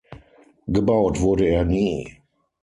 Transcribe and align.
Gebaut 0.67 1.19
wurde 1.21 1.45
er 1.45 1.63
nie. 1.63 2.17